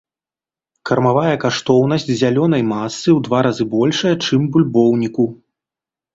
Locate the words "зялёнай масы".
2.21-3.05